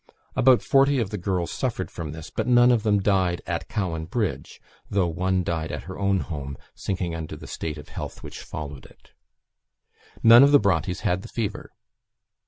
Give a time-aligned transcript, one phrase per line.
[0.35, 4.05] About forty of the girls suffered from this, but none of them died at Cowan
[4.05, 8.41] Bridge; though one died at her own home, sinking under the state of health which
[8.41, 9.11] followed it.
[10.23, 11.69] None of the Brontes had the fever.